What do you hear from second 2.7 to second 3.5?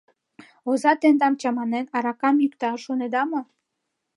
шонеда мо?